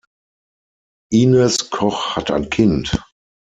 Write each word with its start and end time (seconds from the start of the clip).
Ines 1.11 1.69
Koch 1.69 2.15
hat 2.15 2.31
ein 2.31 2.49
Kind. 2.49 2.99